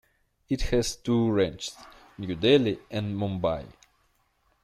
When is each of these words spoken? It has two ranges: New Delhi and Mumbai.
It 0.49 0.61
has 0.71 0.95
two 0.95 1.31
ranges: 1.31 1.77
New 2.17 2.33
Delhi 2.33 2.79
and 2.89 3.15
Mumbai. 3.15 3.67